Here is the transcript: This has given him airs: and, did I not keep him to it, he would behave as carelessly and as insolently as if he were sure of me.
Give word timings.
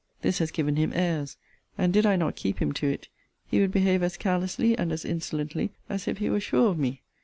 This 0.23 0.39
has 0.39 0.49
given 0.49 0.77
him 0.77 0.93
airs: 0.95 1.37
and, 1.77 1.93
did 1.93 2.07
I 2.07 2.15
not 2.15 2.35
keep 2.35 2.57
him 2.59 2.71
to 2.71 2.87
it, 2.87 3.07
he 3.45 3.59
would 3.61 3.71
behave 3.71 4.01
as 4.01 4.17
carelessly 4.17 4.75
and 4.75 4.91
as 4.91 5.05
insolently 5.05 5.73
as 5.89 6.07
if 6.07 6.17
he 6.17 6.27
were 6.27 6.39
sure 6.39 6.69
of 6.71 6.79
me. 6.79 7.03